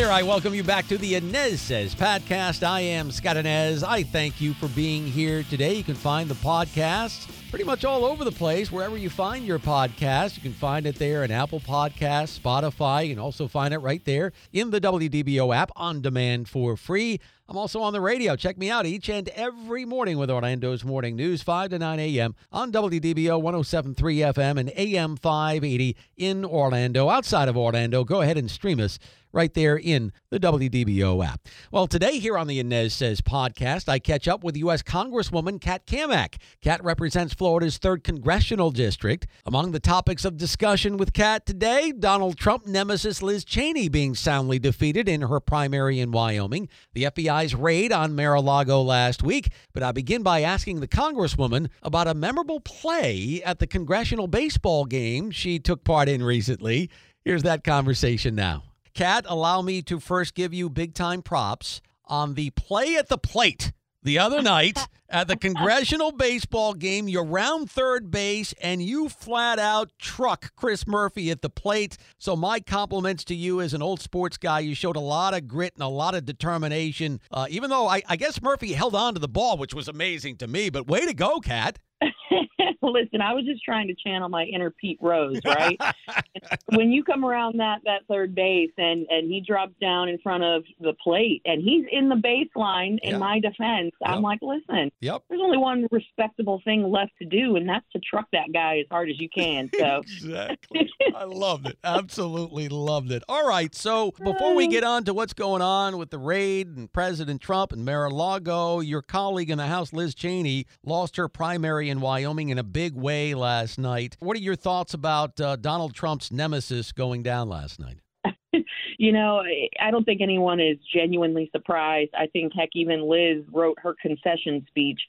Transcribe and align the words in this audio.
There, 0.00 0.10
I 0.10 0.22
welcome 0.22 0.54
you 0.54 0.64
back 0.64 0.88
to 0.88 0.96
the 0.96 1.12
Anez 1.12 1.58
Sez 1.58 1.94
podcast. 1.94 2.66
I 2.66 2.80
am 2.80 3.10
Scott 3.10 3.36
Anez. 3.36 3.84
I 3.86 4.02
thank 4.02 4.40
you 4.40 4.54
for 4.54 4.66
being 4.68 5.06
here 5.06 5.42
today. 5.42 5.74
You 5.74 5.84
can 5.84 5.94
find 5.94 6.30
the 6.30 6.36
podcast 6.36 7.30
pretty 7.50 7.66
much 7.66 7.84
all 7.84 8.06
over 8.06 8.24
the 8.24 8.32
place, 8.32 8.72
wherever 8.72 8.96
you 8.96 9.10
find 9.10 9.44
your 9.44 9.58
podcast. 9.58 10.36
You 10.36 10.42
can 10.42 10.54
find 10.54 10.86
it 10.86 10.94
there 10.94 11.22
in 11.22 11.30
Apple 11.30 11.60
Podcasts, 11.60 12.40
Spotify. 12.40 13.08
You 13.08 13.14
can 13.14 13.22
also 13.22 13.46
find 13.46 13.74
it 13.74 13.78
right 13.80 14.02
there 14.06 14.32
in 14.54 14.70
the 14.70 14.80
WDBO 14.80 15.54
app 15.54 15.70
on 15.76 16.00
demand 16.00 16.48
for 16.48 16.78
free. 16.78 17.20
I'm 17.46 17.58
also 17.58 17.82
on 17.82 17.92
the 17.92 18.00
radio. 18.00 18.36
Check 18.36 18.56
me 18.56 18.70
out 18.70 18.86
each 18.86 19.10
and 19.10 19.28
every 19.30 19.84
morning 19.84 20.16
with 20.16 20.30
Orlando's 20.30 20.82
Morning 20.82 21.14
News, 21.14 21.42
5 21.42 21.70
to 21.70 21.78
9 21.78 21.98
a.m. 21.98 22.36
on 22.52 22.72
WDBO 22.72 23.42
1073 23.42 24.16
FM 24.18 24.60
and 24.60 24.72
AM 24.76 25.16
580 25.16 25.94
in 26.16 26.44
Orlando. 26.44 27.10
Outside 27.10 27.48
of 27.48 27.56
Orlando, 27.56 28.04
go 28.04 28.22
ahead 28.22 28.38
and 28.38 28.50
stream 28.50 28.80
us 28.80 28.98
right 29.32 29.52
there 29.54 29.76
in 29.76 30.12
the 30.30 30.40
WDBO 30.40 31.24
app. 31.24 31.46
Well, 31.70 31.86
today 31.86 32.18
here 32.18 32.36
on 32.36 32.46
the 32.46 32.62
Anez 32.62 32.92
Sez 32.92 33.20
podcast, 33.20 33.88
I 33.88 33.98
catch 33.98 34.28
up 34.28 34.42
with 34.44 34.56
U.S. 34.56 34.82
Congresswoman 34.82 35.60
Kat 35.60 35.86
Cammack. 35.86 36.36
Kat 36.60 36.82
represents 36.84 37.34
Florida's 37.34 37.78
3rd 37.78 38.04
Congressional 38.04 38.70
District. 38.70 39.26
Among 39.46 39.72
the 39.72 39.80
topics 39.80 40.24
of 40.24 40.36
discussion 40.36 40.96
with 40.96 41.12
Kat 41.12 41.46
today, 41.46 41.92
Donald 41.92 42.36
Trump 42.38 42.66
nemesis 42.66 43.22
Liz 43.22 43.44
Cheney 43.44 43.88
being 43.88 44.14
soundly 44.14 44.58
defeated 44.58 45.08
in 45.08 45.22
her 45.22 45.40
primary 45.40 46.00
in 46.00 46.10
Wyoming, 46.10 46.68
the 46.94 47.04
FBI's 47.04 47.54
raid 47.54 47.92
on 47.92 48.14
Mar-a-Lago 48.14 48.82
last 48.82 49.22
week. 49.22 49.52
But 49.72 49.82
I 49.82 49.92
begin 49.92 50.22
by 50.22 50.42
asking 50.42 50.80
the 50.80 50.88
Congresswoman 50.88 51.68
about 51.82 52.08
a 52.08 52.14
memorable 52.14 52.60
play 52.60 53.42
at 53.44 53.58
the 53.58 53.66
congressional 53.66 54.26
baseball 54.26 54.84
game 54.84 55.30
she 55.30 55.58
took 55.58 55.84
part 55.84 56.08
in 56.08 56.22
recently. 56.22 56.90
Here's 57.24 57.42
that 57.42 57.64
conversation 57.64 58.34
now. 58.34 58.69
Kat, 58.94 59.24
allow 59.28 59.62
me 59.62 59.82
to 59.82 60.00
first 60.00 60.34
give 60.34 60.52
you 60.52 60.68
big 60.68 60.94
time 60.94 61.22
props 61.22 61.80
on 62.04 62.34
the 62.34 62.50
play 62.50 62.96
at 62.96 63.08
the 63.08 63.18
plate 63.18 63.72
the 64.02 64.18
other 64.18 64.42
night 64.56 64.78
at 65.08 65.28
the 65.28 65.36
congressional 65.36 66.12
baseball 66.12 66.74
game. 66.74 67.08
You're 67.08 67.24
round 67.24 67.70
third 67.70 68.10
base 68.10 68.54
and 68.62 68.82
you 68.82 69.08
flat 69.08 69.58
out 69.58 69.90
truck 69.98 70.54
Chris 70.56 70.86
Murphy 70.86 71.30
at 71.30 71.42
the 71.42 71.50
plate. 71.50 71.96
So, 72.18 72.36
my 72.36 72.60
compliments 72.60 73.24
to 73.24 73.34
you 73.34 73.60
as 73.60 73.74
an 73.74 73.82
old 73.82 74.00
sports 74.00 74.36
guy. 74.36 74.60
You 74.60 74.74
showed 74.74 74.96
a 74.96 75.00
lot 75.00 75.34
of 75.34 75.48
grit 75.48 75.74
and 75.74 75.82
a 75.82 75.88
lot 75.88 76.14
of 76.14 76.24
determination, 76.24 77.20
uh, 77.30 77.46
even 77.50 77.70
though 77.70 77.86
I, 77.88 78.02
I 78.08 78.16
guess 78.16 78.40
Murphy 78.42 78.72
held 78.72 78.94
on 78.94 79.14
to 79.14 79.20
the 79.20 79.28
ball, 79.28 79.56
which 79.56 79.74
was 79.74 79.88
amazing 79.88 80.36
to 80.38 80.46
me. 80.46 80.70
But 80.70 80.86
way 80.86 81.06
to 81.06 81.14
go, 81.14 81.40
Kat. 81.40 81.78
Listen, 82.82 83.20
I 83.20 83.32
was 83.32 83.44
just 83.44 83.62
trying 83.64 83.88
to 83.88 83.94
channel 83.94 84.28
my 84.28 84.44
inner 84.44 84.70
Pete 84.70 84.98
Rose, 85.00 85.40
right? 85.44 85.80
when 86.74 86.90
you 86.90 87.04
come 87.04 87.24
around 87.24 87.58
that 87.60 87.80
that 87.84 88.00
third 88.08 88.34
base 88.34 88.70
and 88.78 89.06
and 89.10 89.30
he 89.30 89.40
drops 89.40 89.74
down 89.80 90.08
in 90.08 90.18
front 90.18 90.42
of 90.44 90.64
the 90.80 90.92
plate 91.02 91.42
and 91.44 91.62
he's 91.62 91.84
in 91.90 92.08
the 92.08 92.16
baseline 92.16 92.98
in 93.02 93.10
Yeah. 93.12 93.18
my 93.18 93.40
defense, 93.40 93.92
I'm 94.04 94.22
like, 94.22 94.40
listen, 94.42 94.90
Yep. 95.00 95.22
there's 95.28 95.40
only 95.42 95.58
one 95.58 95.86
respectable 95.90 96.60
thing 96.64 96.90
left 96.90 97.12
to 97.20 97.24
do, 97.26 97.56
and 97.56 97.68
that's 97.68 97.86
to 97.92 97.98
truck 98.00 98.26
that 98.32 98.52
guy 98.52 98.78
as 98.78 98.86
hard 98.90 99.10
as 99.10 99.20
you 99.20 99.28
can. 99.28 99.70
So 99.78 100.02
Exactly. 100.20 100.90
I 101.14 101.24
loved 101.24 101.66
it. 101.66 101.78
Absolutely 101.84 102.68
loved 102.68 103.12
it. 103.12 103.22
All 103.28 103.46
right. 103.46 103.74
So 103.74 104.12
before 104.22 104.54
we 104.54 104.66
get 104.68 104.84
on 104.84 105.04
to 105.04 105.14
what's 105.14 105.32
going 105.32 105.62
on 105.62 105.98
with 105.98 106.10
the 106.10 106.18
raid 106.18 106.68
and 106.68 106.92
President 106.92 107.40
Trump 107.40 107.72
and 107.72 107.84
Mar-a-Lago, 107.84 108.80
your 108.80 109.02
colleague 109.02 109.50
in 109.50 109.58
the 109.58 109.66
House, 109.66 109.92
Liz 109.92 110.14
Cheney, 110.14 110.66
lost 110.84 111.16
her 111.16 111.28
primary 111.28 111.88
in 111.90 112.00
Wyoming 112.00 112.48
in 112.50 112.58
a 112.60 112.62
big 112.62 112.94
way 112.94 113.34
last 113.34 113.78
night. 113.78 114.16
What 114.20 114.36
are 114.36 114.40
your 114.40 114.54
thoughts 114.54 114.94
about 114.94 115.40
uh, 115.40 115.56
Donald 115.56 115.94
Trump's 115.94 116.30
nemesis 116.30 116.92
going 116.92 117.22
down 117.22 117.48
last 117.48 117.80
night? 117.80 118.00
you 118.98 119.12
know, 119.12 119.42
I 119.80 119.90
don't 119.90 120.04
think 120.04 120.20
anyone 120.20 120.60
is 120.60 120.76
genuinely 120.94 121.48
surprised. 121.52 122.10
I 122.14 122.26
think, 122.26 122.52
heck, 122.54 122.68
even 122.74 123.08
Liz 123.08 123.44
wrote 123.50 123.78
her 123.82 123.96
concession 124.00 124.64
speech 124.68 125.00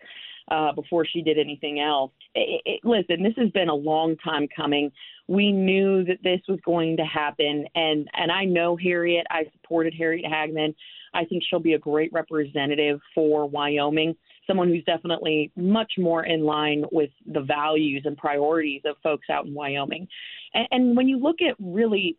uh, 0.49 0.71
before 0.71 1.05
she 1.05 1.21
did 1.21 1.37
anything 1.37 1.81
else. 1.81 2.13
It, 2.35 2.61
it, 2.65 2.79
listen, 2.85 3.21
this 3.21 3.33
has 3.37 3.51
been 3.51 3.69
a 3.69 3.75
long 3.75 4.15
time 4.23 4.47
coming. 4.55 4.89
We 5.27 5.51
knew 5.51 6.05
that 6.05 6.23
this 6.23 6.39
was 6.47 6.59
going 6.65 6.97
to 6.97 7.05
happen, 7.05 7.65
and 7.75 8.07
and 8.13 8.31
I 8.31 8.45
know 8.45 8.77
Harriet. 8.77 9.25
I 9.29 9.45
supported 9.53 9.93
Harriet 9.93 10.25
Hageman. 10.25 10.73
I 11.13 11.25
think 11.25 11.43
she'll 11.49 11.59
be 11.59 11.73
a 11.73 11.79
great 11.79 12.11
representative 12.13 12.99
for 13.13 13.47
Wyoming. 13.47 14.15
Someone 14.47 14.69
who's 14.69 14.83
definitely 14.85 15.51
much 15.55 15.93
more 15.97 16.25
in 16.25 16.43
line 16.43 16.83
with 16.91 17.09
the 17.25 17.41
values 17.41 18.03
and 18.05 18.17
priorities 18.17 18.81
of 18.85 18.95
folks 19.03 19.27
out 19.29 19.45
in 19.45 19.53
Wyoming. 19.53 20.07
And, 20.53 20.67
and 20.71 20.97
when 20.97 21.07
you 21.07 21.17
look 21.17 21.37
at 21.41 21.55
really 21.59 22.17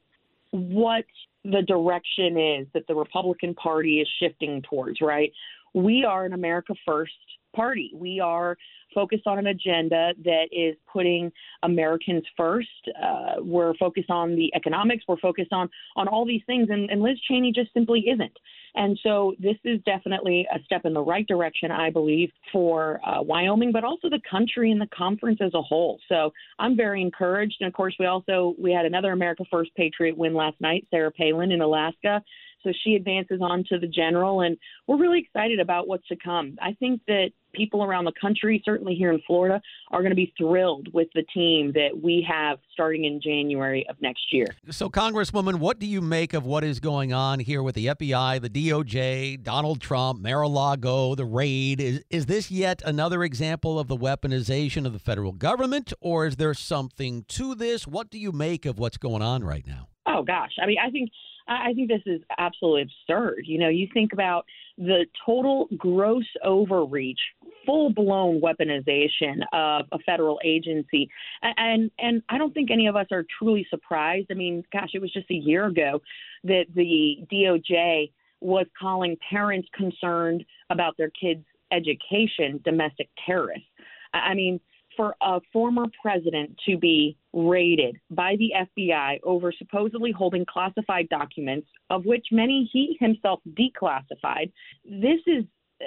what 0.50 1.04
the 1.44 1.62
direction 1.62 2.38
is 2.38 2.66
that 2.74 2.86
the 2.86 2.94
Republican 2.94 3.54
Party 3.54 4.00
is 4.00 4.08
shifting 4.20 4.62
towards, 4.68 5.00
right? 5.00 5.32
We 5.74 6.04
are 6.04 6.24
an 6.24 6.34
America 6.34 6.74
First 6.86 7.12
party. 7.52 7.90
We 7.94 8.20
are 8.20 8.56
focused 8.94 9.26
on 9.26 9.38
an 9.38 9.46
agenda 9.46 10.12
that 10.24 10.48
is 10.52 10.76
putting 10.92 11.32
Americans 11.62 12.24
first. 12.36 12.68
Uh, 13.02 13.34
we're 13.38 13.74
focused 13.74 14.10
on 14.10 14.36
the 14.36 14.52
economics. 14.54 15.04
We're 15.08 15.18
focused 15.18 15.52
on 15.52 15.68
on 15.96 16.08
all 16.08 16.24
these 16.24 16.42
things, 16.46 16.68
and, 16.70 16.90
and 16.90 17.02
Liz 17.02 17.18
Cheney 17.28 17.52
just 17.52 17.72
simply 17.72 18.00
isn't. 18.08 18.36
And 18.74 18.98
so 19.02 19.34
this 19.38 19.56
is 19.64 19.80
definitely 19.84 20.46
a 20.54 20.58
step 20.64 20.86
in 20.86 20.94
the 20.94 21.02
right 21.02 21.26
direction, 21.26 21.70
I 21.70 21.90
believe, 21.90 22.30
for 22.50 23.00
uh, 23.06 23.20
Wyoming, 23.20 23.70
but 23.70 23.84
also 23.84 24.08
the 24.08 24.20
country 24.30 24.70
and 24.70 24.80
the 24.80 24.88
conference 24.96 25.40
as 25.42 25.52
a 25.54 25.60
whole. 25.60 25.98
So 26.08 26.32
I'm 26.58 26.74
very 26.74 27.02
encouraged. 27.02 27.56
And 27.60 27.68
of 27.68 27.74
course, 27.74 27.94
we 27.98 28.06
also 28.06 28.54
we 28.58 28.72
had 28.72 28.86
another 28.86 29.12
America 29.12 29.44
First 29.50 29.72
Patriot 29.76 30.16
win 30.16 30.34
last 30.34 30.58
night, 30.60 30.86
Sarah 30.90 31.10
Palin 31.10 31.52
in 31.52 31.60
Alaska. 31.60 32.22
So 32.64 32.72
she 32.84 32.94
advances 32.94 33.40
on 33.42 33.64
to 33.68 33.78
the 33.78 33.86
general, 33.86 34.40
and 34.40 34.56
we're 34.86 34.98
really 34.98 35.20
excited 35.20 35.60
about 35.60 35.88
what's 35.88 36.06
to 36.08 36.16
come. 36.16 36.56
I 36.60 36.74
think 36.74 37.00
that 37.06 37.30
people 37.52 37.84
around 37.84 38.04
the 38.04 38.12
country, 38.20 38.62
certainly 38.64 38.94
here 38.94 39.12
in 39.12 39.20
Florida, 39.26 39.60
are 39.90 40.00
going 40.00 40.10
to 40.10 40.16
be 40.16 40.32
thrilled 40.36 40.92
with 40.92 41.08
the 41.14 41.22
team 41.34 41.72
that 41.72 41.90
we 42.02 42.26
have 42.28 42.58
starting 42.72 43.04
in 43.04 43.20
January 43.20 43.86
of 43.88 43.96
next 44.00 44.32
year. 44.32 44.46
So, 44.70 44.88
Congresswoman, 44.88 45.58
what 45.58 45.78
do 45.78 45.86
you 45.86 46.00
make 46.00 46.34
of 46.34 46.44
what 46.44 46.64
is 46.64 46.80
going 46.80 47.12
on 47.12 47.40
here 47.40 47.62
with 47.62 47.74
the 47.74 47.86
FBI, 47.86 48.40
the 48.40 48.50
DOJ, 48.50 49.42
Donald 49.42 49.80
Trump, 49.80 50.20
Mar-a-Lago, 50.20 51.14
the 51.14 51.24
raid? 51.24 51.80
Is 51.80 52.02
is 52.10 52.26
this 52.26 52.50
yet 52.50 52.82
another 52.84 53.22
example 53.22 53.78
of 53.78 53.88
the 53.88 53.96
weaponization 53.96 54.86
of 54.86 54.92
the 54.92 54.98
federal 54.98 55.32
government, 55.32 55.92
or 56.00 56.26
is 56.26 56.36
there 56.36 56.54
something 56.54 57.24
to 57.28 57.54
this? 57.54 57.86
What 57.86 58.10
do 58.10 58.18
you 58.18 58.32
make 58.32 58.66
of 58.66 58.78
what's 58.78 58.96
going 58.96 59.22
on 59.22 59.44
right 59.44 59.66
now? 59.66 59.88
Oh 60.12 60.22
gosh, 60.22 60.52
I 60.60 60.66
mean, 60.66 60.76
I 60.84 60.90
think 60.90 61.10
I 61.48 61.72
think 61.74 61.88
this 61.88 62.02
is 62.06 62.20
absolutely 62.38 62.82
absurd. 62.82 63.44
You 63.46 63.58
know, 63.58 63.68
you 63.68 63.88
think 63.92 64.12
about 64.12 64.44
the 64.78 65.06
total 65.24 65.68
gross 65.76 66.24
overreach, 66.44 67.18
full 67.66 67.92
blown 67.92 68.40
weaponization 68.40 69.40
of 69.52 69.86
a 69.92 69.98
federal 70.06 70.38
agency, 70.44 71.08
and 71.42 71.90
and 71.98 72.22
I 72.28 72.38
don't 72.38 72.52
think 72.52 72.70
any 72.70 72.86
of 72.86 72.96
us 72.96 73.06
are 73.10 73.24
truly 73.38 73.66
surprised. 73.70 74.28
I 74.30 74.34
mean, 74.34 74.62
gosh, 74.72 74.90
it 74.94 75.00
was 75.00 75.12
just 75.12 75.30
a 75.30 75.34
year 75.34 75.66
ago 75.66 76.00
that 76.44 76.66
the 76.74 77.18
DOJ 77.32 78.12
was 78.40 78.66
calling 78.78 79.16
parents 79.30 79.68
concerned 79.74 80.44
about 80.70 80.96
their 80.96 81.10
kids' 81.10 81.44
education 81.70 82.60
domestic 82.64 83.08
terrorists. 83.24 83.66
I 84.12 84.34
mean, 84.34 84.60
for 84.96 85.14
a 85.22 85.40
former 85.52 85.86
president 86.02 86.58
to 86.68 86.76
be 86.76 87.16
raided 87.32 87.96
by 88.10 88.36
the 88.36 88.52
FBI 88.56 89.20
over 89.24 89.52
supposedly 89.52 90.12
holding 90.12 90.44
classified 90.44 91.08
documents, 91.08 91.68
of 91.90 92.04
which 92.04 92.26
many 92.30 92.68
he 92.72 92.96
himself 93.00 93.40
declassified, 93.58 94.52
this 94.84 95.20
is 95.26 95.44
uh, 95.80 95.84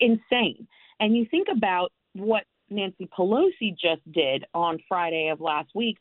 insane. 0.00 0.66
And 1.00 1.16
you 1.16 1.26
think 1.30 1.48
about 1.54 1.92
what 2.14 2.44
Nancy 2.70 3.08
Pelosi 3.16 3.70
just 3.70 4.00
did 4.12 4.44
on 4.54 4.78
Friday 4.88 5.28
of 5.28 5.40
last 5.40 5.70
week. 5.74 5.98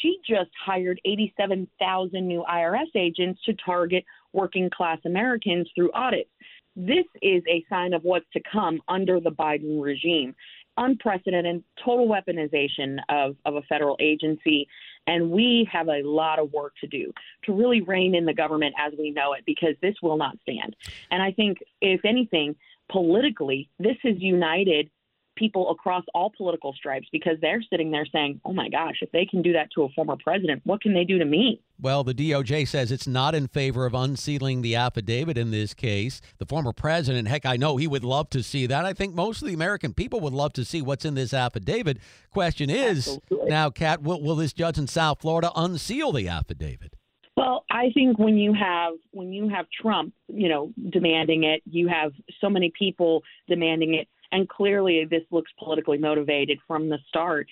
She 0.00 0.18
just 0.28 0.50
hired 0.64 1.00
87,000 1.04 2.26
new 2.26 2.44
IRS 2.50 2.96
agents 2.96 3.40
to 3.44 3.54
target 3.64 4.04
working 4.32 4.70
class 4.70 4.98
Americans 5.04 5.70
through 5.74 5.92
audits. 5.92 6.30
This 6.74 7.06
is 7.22 7.42
a 7.48 7.64
sign 7.68 7.92
of 7.92 8.02
what's 8.02 8.26
to 8.32 8.40
come 8.50 8.80
under 8.88 9.20
the 9.20 9.30
Biden 9.30 9.82
regime. 9.82 10.34
Unprecedented 10.78 11.62
total 11.84 12.08
weaponization 12.08 12.98
of, 13.08 13.36
of 13.44 13.56
a 13.56 13.62
federal 13.62 13.96
agency. 14.00 14.66
And 15.06 15.30
we 15.30 15.68
have 15.72 15.88
a 15.88 16.02
lot 16.02 16.38
of 16.38 16.52
work 16.52 16.74
to 16.80 16.86
do 16.86 17.12
to 17.44 17.52
really 17.52 17.80
rein 17.80 18.14
in 18.14 18.24
the 18.24 18.34
government 18.34 18.74
as 18.78 18.92
we 18.98 19.10
know 19.10 19.32
it 19.32 19.44
because 19.44 19.74
this 19.82 19.94
will 20.02 20.16
not 20.16 20.38
stand. 20.42 20.76
And 21.10 21.22
I 21.22 21.32
think, 21.32 21.58
if 21.80 22.04
anything, 22.04 22.56
politically, 22.90 23.68
this 23.78 23.96
has 24.02 24.16
united 24.18 24.90
people 25.38 25.70
across 25.70 26.04
all 26.14 26.30
political 26.36 26.72
stripes 26.72 27.06
because 27.12 27.36
they're 27.40 27.62
sitting 27.70 27.90
there 27.90 28.06
saying, 28.12 28.40
oh 28.44 28.52
my 28.52 28.68
gosh, 28.68 28.96
if 29.00 29.10
they 29.12 29.24
can 29.24 29.42
do 29.42 29.52
that 29.52 29.68
to 29.74 29.84
a 29.84 29.88
former 29.90 30.16
president, 30.22 30.62
what 30.64 30.80
can 30.80 30.92
they 30.94 31.04
do 31.04 31.18
to 31.18 31.24
me? 31.24 31.60
Well, 31.80 32.02
the 32.02 32.14
DOJ 32.14 32.66
says 32.66 32.90
it's 32.90 33.06
not 33.06 33.34
in 33.34 33.46
favor 33.46 33.86
of 33.86 33.94
unsealing 33.94 34.62
the 34.62 34.74
affidavit 34.74 35.38
in 35.38 35.50
this 35.50 35.74
case. 35.74 36.20
The 36.38 36.46
former 36.46 36.72
president, 36.72 37.28
heck, 37.28 37.46
I 37.46 37.56
know 37.56 37.76
he 37.76 37.86
would 37.86 38.04
love 38.04 38.30
to 38.30 38.42
see 38.42 38.66
that. 38.66 38.84
I 38.84 38.92
think 38.92 39.14
most 39.14 39.42
of 39.42 39.48
the 39.48 39.54
American 39.54 39.94
people 39.94 40.20
would 40.20 40.32
love 40.32 40.52
to 40.54 40.64
see 40.64 40.82
what's 40.82 41.04
in 41.04 41.14
this 41.14 41.32
affidavit. 41.32 41.98
Question 42.32 42.68
is 42.68 43.08
Absolutely. 43.08 43.50
now, 43.50 43.70
Kat, 43.70 44.02
will, 44.02 44.20
will 44.20 44.36
this 44.36 44.52
judge 44.52 44.78
in 44.78 44.88
South 44.88 45.20
Florida 45.20 45.52
unseal 45.54 46.12
the 46.12 46.28
affidavit? 46.28 46.94
Well, 47.36 47.64
I 47.70 47.90
think 47.94 48.18
when 48.18 48.36
you 48.36 48.52
have 48.52 48.94
when 49.12 49.32
you 49.32 49.48
have 49.48 49.66
Trump, 49.70 50.12
you 50.26 50.48
know, 50.48 50.72
demanding 50.90 51.44
it, 51.44 51.62
you 51.70 51.86
have 51.86 52.10
so 52.40 52.50
many 52.50 52.72
people 52.76 53.22
demanding 53.46 53.94
it 53.94 54.08
and 54.32 54.48
clearly 54.48 55.06
this 55.08 55.22
looks 55.30 55.50
politically 55.58 55.98
motivated 55.98 56.58
from 56.66 56.88
the 56.88 56.98
start. 57.08 57.46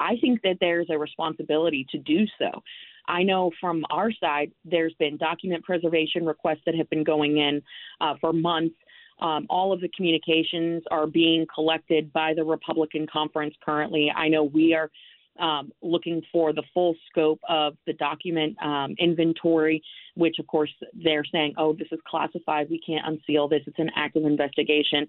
I 0.00 0.16
think 0.20 0.42
that 0.42 0.56
there's 0.60 0.88
a 0.90 0.98
responsibility 0.98 1.86
to 1.90 1.98
do 1.98 2.24
so. 2.38 2.62
I 3.08 3.22
know 3.22 3.50
from 3.60 3.84
our 3.90 4.10
side, 4.12 4.50
there's 4.64 4.94
been 4.98 5.16
document 5.16 5.64
preservation 5.64 6.24
requests 6.24 6.62
that 6.66 6.74
have 6.74 6.90
been 6.90 7.04
going 7.04 7.38
in 7.38 7.62
uh, 8.00 8.14
for 8.20 8.32
months. 8.32 8.74
Um, 9.20 9.46
all 9.48 9.72
of 9.72 9.80
the 9.80 9.88
communications 9.96 10.82
are 10.90 11.06
being 11.06 11.46
collected 11.54 12.12
by 12.12 12.34
the 12.34 12.44
Republican 12.44 13.06
conference 13.10 13.54
currently. 13.64 14.12
I 14.14 14.28
know 14.28 14.44
we 14.44 14.74
are 14.74 14.90
um, 15.38 15.70
looking 15.82 16.22
for 16.32 16.52
the 16.52 16.62
full 16.74 16.94
scope 17.10 17.40
of 17.48 17.76
the 17.86 17.92
document 17.94 18.56
um, 18.62 18.94
inventory, 18.98 19.82
which 20.14 20.36
of 20.38 20.46
course 20.46 20.70
they're 21.02 21.24
saying, 21.30 21.54
oh, 21.58 21.72
this 21.72 21.88
is 21.92 22.00
classified. 22.08 22.68
We 22.70 22.80
can't 22.86 23.06
unseal 23.06 23.48
this. 23.48 23.62
It's 23.66 23.78
an 23.78 23.90
active 23.96 24.24
investigation. 24.24 25.08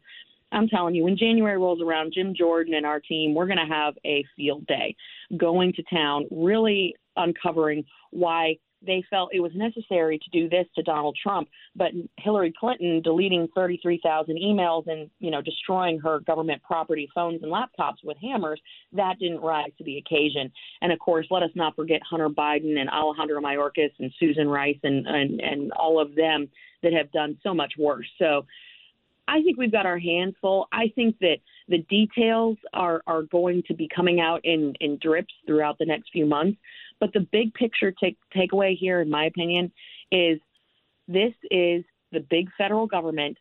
I'm 0.52 0.68
telling 0.68 0.96
you, 0.96 1.04
when 1.04 1.18
January 1.18 1.58
rolls 1.58 1.82
around, 1.82 2.14
Jim 2.14 2.34
Jordan 2.36 2.74
and 2.74 2.86
our 2.86 3.00
team, 3.00 3.34
we're 3.34 3.48
going 3.48 3.58
to 3.58 3.74
have 3.74 3.96
a 4.06 4.24
field 4.36 4.66
day 4.68 4.96
going 5.38 5.74
to 5.74 5.84
town, 5.84 6.26
really 6.32 6.96
uncovering 7.16 7.84
why 8.12 8.56
they 8.86 9.04
felt 9.10 9.34
it 9.34 9.40
was 9.40 9.52
necessary 9.56 10.20
to 10.20 10.30
do 10.30 10.48
this 10.48 10.68
to 10.76 10.84
Donald 10.84 11.18
Trump, 11.22 11.50
but 11.76 11.92
Hillary 12.18 12.54
Clinton 12.58 13.02
deleting 13.02 13.48
33,000 13.56 14.38
emails 14.38 14.88
and 14.88 15.10
you 15.20 15.32
know 15.32 15.42
destroying 15.42 16.00
her 16.00 16.20
government 16.22 16.62
property, 16.64 17.10
phones 17.14 17.42
and 17.42 17.52
laptops 17.52 18.04
with 18.04 18.18
hammers, 18.22 18.62
that 18.94 19.18
didn't 19.20 19.42
rise 19.42 19.72
to 19.78 19.84
the 19.84 19.98
occasion. 19.98 20.52
And 20.82 20.92
of 20.92 21.00
course, 21.00 21.26
let 21.32 21.44
us 21.44 21.50
not 21.56 21.76
forget 21.76 22.02
Hunter 22.08 22.30
Biden 22.30 22.78
and 22.78 22.90
Alejandro 22.90 23.42
Mayorkas 23.42 23.92
and 24.00 24.12
Susan 24.20 24.48
Rice 24.48 24.80
and 24.84 25.08
and, 25.08 25.42
and 25.42 25.72
all 25.72 26.00
of 26.00 26.16
them 26.16 26.48
that 26.84 26.94
have 26.94 27.12
done 27.12 27.38
so 27.42 27.54
much 27.54 27.74
worse. 27.78 28.08
So 28.20 28.46
I 29.28 29.42
think 29.42 29.58
we've 29.58 29.72
got 29.72 29.86
our 29.86 30.00
hands 30.00 30.36
full. 30.42 30.68
I 30.72 30.92
think 30.96 31.18
that 31.20 31.38
the 31.68 31.80
details 31.90 32.58
are, 32.74 33.02
are 33.08 33.24
going 33.24 33.64
to 33.68 33.74
be 33.74 33.90
coming 33.94 34.22
out 34.22 34.42
in, 34.44 34.74
in 34.80 34.98
drips 35.02 35.34
throughout 35.46 35.78
the 35.78 35.86
next 35.86 36.10
few 36.12 36.26
months. 36.26 36.58
But 37.00 37.14
the 37.14 37.20
big 37.20 37.54
picture 37.54 37.92
take, 37.92 38.18
takeaway 38.36 38.78
here, 38.78 39.02
in 39.02 39.10
my 39.10 39.26
opinion, 39.26 39.72
is 40.12 40.40
this 41.08 41.34
is 41.52 41.84
the 42.12 42.22
big 42.30 42.50
federal 42.58 42.88
government 42.88 43.38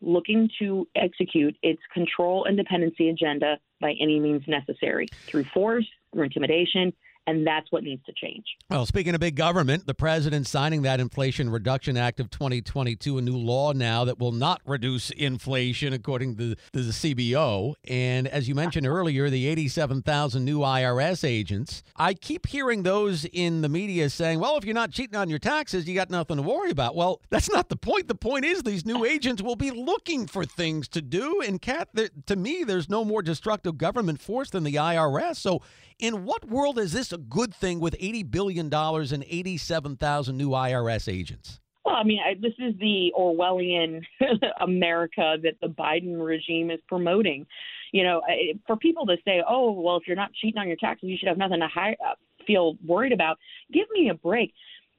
looking 0.00 0.50
to 0.58 0.86
execute 0.94 1.56
its 1.62 1.80
control 1.92 2.44
and 2.44 2.56
dependency 2.56 3.08
agenda 3.08 3.58
by 3.80 3.94
any 4.00 4.20
means 4.20 4.42
necessary 4.46 5.06
through 5.26 5.44
force, 5.44 5.86
through 6.12 6.24
intimidation, 6.24 6.92
and 7.26 7.46
that's 7.46 7.70
what 7.72 7.82
needs 7.82 8.04
to 8.06 8.12
change. 8.12 8.44
Well, 8.70 8.86
speaking 8.86 9.14
of 9.14 9.20
big 9.20 9.36
government, 9.36 9.86
the 9.86 9.94
president 9.94 10.46
signing 10.46 10.82
that 10.82 11.00
Inflation 11.00 11.50
Reduction 11.50 11.96
Act 11.96 12.20
of 12.20 12.30
2022, 12.30 13.18
a 13.18 13.22
new 13.22 13.36
law 13.36 13.72
now 13.72 14.04
that 14.04 14.18
will 14.18 14.32
not 14.32 14.60
reduce 14.64 15.10
inflation, 15.10 15.92
according 15.92 16.36
to, 16.36 16.56
the 16.72 16.80
CBO. 16.80 17.74
And 17.88 18.28
as 18.28 18.48
you 18.48 18.54
mentioned 18.54 18.86
earlier, 18.86 19.28
the 19.28 19.46
87,000 19.46 20.44
new 20.44 20.60
IRS 20.60 21.26
agents. 21.26 21.82
I 21.96 22.14
keep 22.14 22.46
hearing 22.46 22.82
those 22.82 23.24
in 23.24 23.62
the 23.62 23.68
media 23.68 24.08
saying, 24.10 24.38
well, 24.38 24.56
if 24.56 24.64
you're 24.64 24.74
not 24.74 24.92
cheating 24.92 25.16
on 25.16 25.28
your 25.28 25.38
taxes, 25.38 25.88
you 25.88 25.94
got 25.94 26.10
nothing 26.10 26.36
to 26.36 26.42
worry 26.42 26.70
about. 26.70 26.94
Well, 26.94 27.20
that's 27.30 27.50
not 27.50 27.68
the 27.68 27.76
point. 27.76 28.08
The 28.08 28.14
point 28.14 28.44
is 28.44 28.62
these 28.62 28.86
new 28.86 29.04
agents 29.04 29.42
will 29.42 29.56
be 29.56 29.70
looking 29.70 30.26
for 30.26 30.44
things 30.44 30.88
to 30.88 31.02
do. 31.02 31.40
And, 31.40 31.60
Kat, 31.60 31.88
to 32.26 32.36
me, 32.36 32.64
there's 32.64 32.88
no 32.88 33.04
more 33.04 33.22
destructive 33.22 33.78
government 33.78 34.20
force 34.20 34.50
than 34.50 34.64
the 34.64 34.74
IRS. 34.74 35.36
So, 35.36 35.62
in 35.98 36.24
what 36.24 36.46
world 36.48 36.78
is 36.78 36.92
this 36.92 37.12
a 37.16 37.18
good 37.18 37.54
thing 37.54 37.80
with 37.80 37.98
$80 37.98 38.30
billion 38.30 38.72
and 38.72 39.16
and 39.16 39.24
87,000 39.28 40.36
new 40.36 40.50
IRS 40.50 41.12
agents? 41.12 41.60
Well, 41.84 41.94
I 41.94 42.04
mean, 42.04 42.18
I, 42.24 42.34
this 42.34 42.52
is 42.58 42.74
the 42.78 43.12
Orwellian 43.18 44.02
America 44.60 45.36
that 45.42 45.54
the 45.62 45.68
Biden 45.68 46.22
regime 46.22 46.70
is 46.70 46.80
promoting. 46.88 47.46
You 47.92 48.04
know, 48.04 48.20
for 48.66 48.76
people 48.76 49.06
to 49.06 49.16
say, 49.24 49.42
"Oh, 49.48 49.70
well, 49.70 49.96
if 49.96 50.02
you're 50.06 50.16
not 50.16 50.32
cheating 50.34 50.58
on 50.58 50.66
your 50.66 50.76
taxes, 50.76 51.08
you 51.08 51.16
should 51.16 51.28
have 51.28 51.38
nothing 51.38 51.60
to 51.60 51.68
hi- 51.68 51.96
uh, 52.04 52.14
feel 52.46 52.76
worried 52.84 53.12
about," 53.12 53.38
give 53.72 53.86
me 53.92 54.10
a 54.10 54.14
break. 54.14 54.52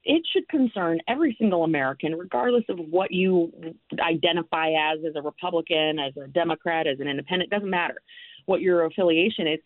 It 0.04 0.26
should 0.32 0.48
concern 0.48 0.98
every 1.06 1.36
single 1.38 1.64
American, 1.64 2.14
regardless 2.14 2.64
of 2.70 2.78
what 2.78 3.12
you 3.12 3.52
identify 4.00 4.70
as, 4.70 5.00
as 5.06 5.14
a 5.14 5.22
Republican, 5.22 5.98
as 5.98 6.16
a 6.16 6.26
Democrat, 6.28 6.86
as 6.86 6.98
an 6.98 7.06
independent. 7.06 7.50
Doesn't 7.50 7.70
matter 7.70 8.00
what 8.46 8.62
your 8.62 8.86
affiliation 8.86 9.46
is 9.46 9.60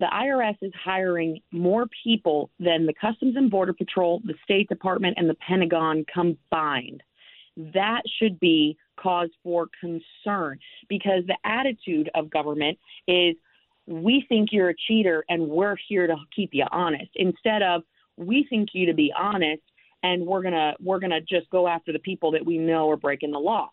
the 0.00 0.06
IRS 0.06 0.56
is 0.62 0.72
hiring 0.82 1.40
more 1.52 1.86
people 2.02 2.50
than 2.58 2.86
the 2.86 2.94
Customs 3.00 3.36
and 3.36 3.50
Border 3.50 3.72
Patrol, 3.72 4.20
the 4.24 4.34
State 4.42 4.68
Department, 4.68 5.16
and 5.18 5.28
the 5.28 5.36
Pentagon 5.46 6.04
combined. 6.12 7.02
That 7.56 8.02
should 8.18 8.40
be 8.40 8.76
cause 9.00 9.30
for 9.42 9.68
concern 9.80 10.58
because 10.88 11.24
the 11.26 11.36
attitude 11.44 12.10
of 12.14 12.30
government 12.30 12.78
is 13.06 13.36
we 13.86 14.24
think 14.28 14.48
you're 14.50 14.70
a 14.70 14.74
cheater 14.88 15.24
and 15.28 15.48
we're 15.48 15.76
here 15.88 16.06
to 16.06 16.16
keep 16.34 16.50
you 16.52 16.64
honest 16.72 17.10
instead 17.14 17.62
of 17.62 17.82
we 18.16 18.46
think 18.48 18.70
you 18.72 18.86
to 18.86 18.94
be 18.94 19.12
honest 19.16 19.62
and 20.02 20.24
we're 20.24 20.42
going 20.42 20.54
to 20.54 20.74
we're 20.80 21.00
going 21.00 21.10
to 21.10 21.20
just 21.20 21.50
go 21.50 21.68
after 21.68 21.92
the 21.92 21.98
people 21.98 22.30
that 22.30 22.44
we 22.44 22.56
know 22.56 22.88
are 22.90 22.96
breaking 22.96 23.30
the 23.30 23.38
law 23.38 23.68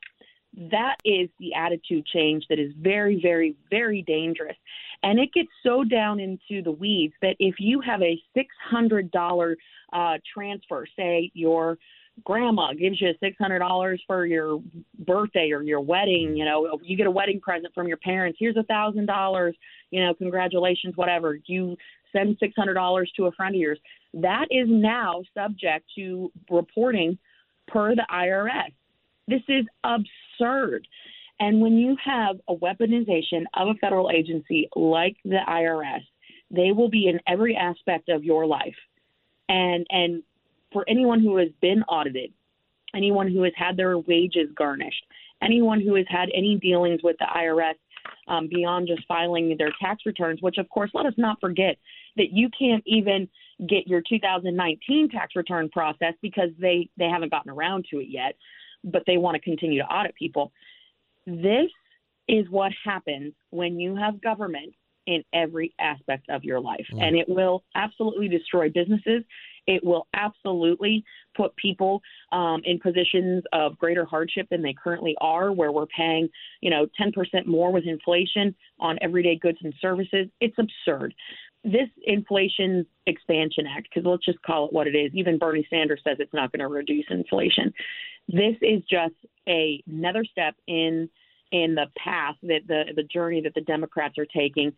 that 0.53 0.97
is 1.05 1.29
the 1.39 1.53
attitude 1.53 2.05
change 2.05 2.45
that 2.49 2.59
is 2.59 2.73
very, 2.77 3.19
very, 3.21 3.55
very 3.69 4.01
dangerous. 4.01 4.57
And 5.03 5.19
it 5.19 5.33
gets 5.33 5.49
so 5.63 5.83
down 5.83 6.19
into 6.19 6.61
the 6.61 6.71
weeds 6.71 7.13
that 7.21 7.35
if 7.39 7.55
you 7.59 7.81
have 7.81 8.01
a 8.01 8.21
$600 8.37 9.55
uh, 9.93 10.17
transfer, 10.33 10.85
say 10.95 11.31
your 11.33 11.77
grandma 12.23 12.73
gives 12.73 13.01
you 13.01 13.13
$600 13.23 13.97
for 14.05 14.25
your 14.25 14.61
birthday 14.99 15.51
or 15.51 15.63
your 15.63 15.79
wedding, 15.79 16.35
you 16.35 16.45
know, 16.45 16.79
you 16.83 16.97
get 16.97 17.07
a 17.07 17.11
wedding 17.11 17.39
present 17.39 17.73
from 17.73 17.87
your 17.87 17.97
parents, 17.97 18.37
here's 18.39 18.57
a 18.57 18.63
$1,000, 18.63 19.53
you 19.91 20.03
know, 20.03 20.13
congratulations, 20.13 20.95
whatever. 20.97 21.39
You 21.45 21.77
send 22.11 22.37
$600 22.39 23.05
to 23.15 23.25
a 23.25 23.31
friend 23.31 23.55
of 23.55 23.61
yours. 23.61 23.79
That 24.13 24.47
is 24.51 24.67
now 24.69 25.23
subject 25.33 25.85
to 25.95 26.31
reporting 26.49 27.17
per 27.67 27.95
the 27.95 28.05
IRS. 28.11 28.73
This 29.27 29.41
is 29.47 29.65
absurd. 29.83 30.07
And 31.39 31.59
when 31.59 31.73
you 31.73 31.97
have 32.03 32.37
a 32.47 32.55
weaponization 32.55 33.45
of 33.55 33.69
a 33.69 33.73
federal 33.81 34.11
agency 34.11 34.69
like 34.75 35.17
the 35.25 35.39
IRS, 35.47 36.01
they 36.51 36.71
will 36.71 36.89
be 36.89 37.07
in 37.07 37.19
every 37.27 37.55
aspect 37.55 38.09
of 38.09 38.23
your 38.23 38.45
life. 38.45 38.75
And 39.49 39.85
and 39.89 40.23
for 40.71 40.85
anyone 40.87 41.19
who 41.19 41.37
has 41.37 41.49
been 41.61 41.83
audited, 41.83 42.31
anyone 42.95 43.27
who 43.29 43.43
has 43.43 43.53
had 43.55 43.75
their 43.75 43.97
wages 43.97 44.49
garnished, 44.55 45.03
anyone 45.41 45.81
who 45.81 45.95
has 45.95 46.05
had 46.07 46.29
any 46.33 46.57
dealings 46.61 47.01
with 47.03 47.17
the 47.19 47.25
IRS 47.25 47.73
um, 48.27 48.47
beyond 48.47 48.87
just 48.87 49.05
filing 49.07 49.55
their 49.57 49.71
tax 49.81 50.03
returns, 50.05 50.41
which 50.41 50.57
of 50.57 50.69
course, 50.69 50.91
let 50.93 51.05
us 51.05 51.13
not 51.17 51.39
forget 51.41 51.77
that 52.17 52.31
you 52.31 52.49
can't 52.57 52.83
even 52.85 53.27
get 53.67 53.87
your 53.87 54.01
2019 54.07 55.09
tax 55.09 55.35
return 55.35 55.69
process 55.69 56.13
because 56.21 56.49
they 56.59 56.89
they 56.97 57.07
haven't 57.07 57.31
gotten 57.31 57.51
around 57.51 57.85
to 57.89 57.99
it 57.99 58.07
yet 58.09 58.35
but 58.83 59.03
they 59.07 59.17
want 59.17 59.35
to 59.35 59.41
continue 59.41 59.79
to 59.79 59.87
audit 59.87 60.15
people. 60.15 60.51
This 61.25 61.69
is 62.27 62.45
what 62.49 62.71
happens 62.83 63.33
when 63.49 63.79
you 63.79 63.95
have 63.95 64.21
government 64.21 64.73
in 65.07 65.23
every 65.33 65.73
aspect 65.79 66.29
of 66.29 66.43
your 66.43 66.59
life. 66.59 66.85
Mm. 66.93 67.01
And 67.01 67.15
it 67.15 67.27
will 67.27 67.63
absolutely 67.75 68.27
destroy 68.27 68.69
businesses. 68.69 69.23
It 69.67 69.83
will 69.83 70.07
absolutely 70.13 71.03
put 71.35 71.55
people 71.55 72.01
um, 72.31 72.61
in 72.65 72.79
positions 72.79 73.43
of 73.53 73.77
greater 73.77 74.05
hardship 74.05 74.47
than 74.49 74.61
they 74.61 74.73
currently 74.81 75.15
are, 75.21 75.51
where 75.51 75.71
we're 75.71 75.85
paying, 75.87 76.29
you 76.61 76.69
know, 76.69 76.87
10% 76.99 77.45
more 77.45 77.71
with 77.71 77.85
inflation 77.85 78.55
on 78.79 78.97
everyday 79.01 79.37
goods 79.37 79.59
and 79.63 79.73
services. 79.81 80.27
It's 80.39 80.57
absurd. 80.57 81.13
This 81.63 81.89
Inflation 82.03 82.85
Expansion 83.05 83.65
Act, 83.67 83.87
because 83.93 84.07
let's 84.07 84.25
just 84.25 84.41
call 84.41 84.65
it 84.65 84.73
what 84.73 84.87
it 84.87 84.95
is. 84.95 85.11
Even 85.13 85.37
Bernie 85.37 85.67
Sanders 85.69 86.01
says 86.03 86.17
it's 86.19 86.33
not 86.33 86.51
going 86.51 86.61
to 86.61 86.67
reduce 86.67 87.05
inflation. 87.09 87.73
This 88.27 88.55
is 88.61 88.81
just 88.89 89.13
a, 89.47 89.83
another 89.87 90.25
step 90.25 90.55
in 90.67 91.09
in 91.51 91.75
the 91.75 91.87
path 91.97 92.35
that 92.43 92.61
the 92.67 92.85
the 92.95 93.03
journey 93.03 93.41
that 93.41 93.53
the 93.53 93.61
Democrats 93.61 94.17
are 94.17 94.25
taking 94.25 94.71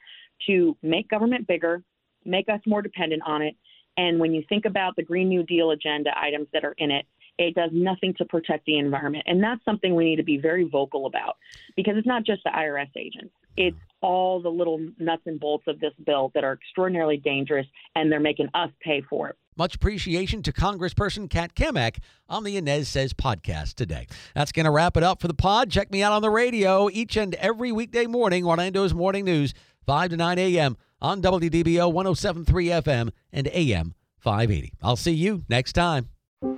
to 0.47 0.75
make 0.81 1.07
government 1.07 1.47
bigger, 1.47 1.83
make 2.25 2.49
us 2.49 2.59
more 2.65 2.81
dependent 2.81 3.21
on 3.25 3.41
it, 3.41 3.55
and 3.97 4.19
when 4.19 4.33
you 4.33 4.43
think 4.49 4.65
about 4.65 4.95
the 4.95 5.03
Green 5.03 5.29
New 5.29 5.43
Deal 5.43 5.71
agenda 5.71 6.11
items 6.17 6.47
that 6.53 6.63
are 6.63 6.75
in 6.77 6.91
it, 6.91 7.05
it 7.37 7.55
does 7.55 7.71
nothing 7.73 8.13
to 8.15 8.25
protect 8.25 8.65
the 8.65 8.77
environment. 8.77 9.25
And 9.27 9.41
that's 9.43 9.63
something 9.65 9.95
we 9.95 10.05
need 10.05 10.17
to 10.17 10.23
be 10.23 10.37
very 10.37 10.63
vocal 10.67 11.05
about 11.05 11.37
because 11.75 11.95
it's 11.97 12.07
not 12.07 12.23
just 12.23 12.43
the 12.43 12.51
IRS 12.51 12.89
agents, 12.95 13.33
it's 13.57 13.77
all 14.01 14.41
the 14.41 14.49
little 14.49 14.79
nuts 14.99 15.23
and 15.25 15.39
bolts 15.39 15.63
of 15.67 15.79
this 15.79 15.93
bill 16.05 16.31
that 16.35 16.43
are 16.43 16.53
extraordinarily 16.53 17.17
dangerous 17.17 17.65
and 17.95 18.11
they're 18.11 18.19
making 18.19 18.49
us 18.53 18.69
pay 18.81 19.01
for 19.09 19.29
it. 19.29 19.37
Much 19.55 19.75
appreciation 19.75 20.41
to 20.43 20.51
Congressperson 20.51 21.29
Kat 21.29 21.55
Cammack 21.55 21.97
on 22.27 22.43
the 22.43 22.59
Anez 22.59 22.87
Sez 22.87 23.13
podcast 23.13 23.75
today. 23.75 24.07
That's 24.35 24.51
going 24.51 24.65
to 24.65 24.71
wrap 24.71 24.97
it 24.97 25.03
up 25.03 25.21
for 25.21 25.27
the 25.27 25.33
pod. 25.33 25.69
Check 25.69 25.91
me 25.91 26.03
out 26.03 26.11
on 26.11 26.21
the 26.21 26.29
radio 26.29 26.89
each 26.89 27.15
and 27.15 27.35
every 27.35 27.71
weekday 27.71 28.05
morning, 28.05 28.45
Orlando's 28.45 28.93
Morning 28.93 29.25
News, 29.25 29.53
5 29.85 30.09
to 30.09 30.17
9 30.17 30.39
a.m. 30.39 30.77
on 31.01 31.21
WDBO 31.21 31.91
1073 31.91 32.67
FM 32.67 33.11
and 33.31 33.47
AM 33.47 33.93
580. 34.17 34.73
I'll 34.81 34.95
see 34.95 35.11
you 35.11 35.43
next 35.47 35.73
time. 35.73 36.09